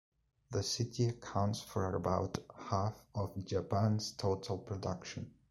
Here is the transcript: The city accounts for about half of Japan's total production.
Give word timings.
The 0.49 0.63
city 0.63 1.09
accounts 1.09 1.61
for 1.61 1.93
about 1.93 2.39
half 2.55 3.03
of 3.13 3.37
Japan's 3.45 4.13
total 4.13 4.57
production. 4.57 5.29